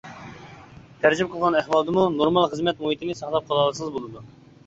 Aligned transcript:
تەرجىمە 1.03 1.27
قىلغان 1.33 1.57
ئەھۋالدىمۇ 1.59 2.05
نورمال 2.15 2.49
خىزمەت 2.53 2.81
مۇھىتىنى 2.85 3.17
ساقلاپ 3.21 3.51
قالالىسىڭىز 3.53 3.93
بولىدۇ. 3.99 4.25